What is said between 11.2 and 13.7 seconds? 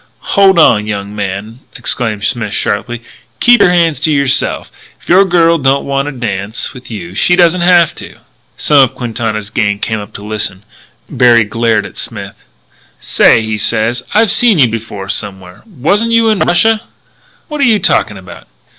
glared at Smith. "Say," he